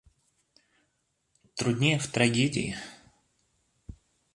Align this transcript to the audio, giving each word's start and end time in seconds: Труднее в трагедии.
Труднее 1.53 1.99
в 1.99 2.07
трагедии. 2.07 2.75